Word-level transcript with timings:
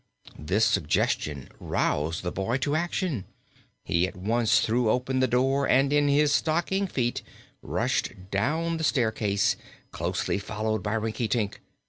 This 0.39 0.65
suggestion 0.65 1.47
roused 1.59 2.23
the 2.23 2.31
boy 2.31 2.57
to 2.57 2.75
action. 2.75 3.25
He 3.83 4.07
at 4.07 4.15
once 4.15 4.59
threw 4.61 4.89
open 4.89 5.19
the 5.19 5.27
door 5.27 5.69
and 5.69 5.93
in 5.93 6.07
his 6.07 6.33
stocking 6.33 6.87
feet 6.87 7.21
rushed 7.61 8.09
down 8.31 8.77
the 8.77 8.83
staircase, 8.83 9.57
closely 9.91 10.39
followed 10.39 10.81
by 10.81 10.95
Rinkitink. 10.95 11.59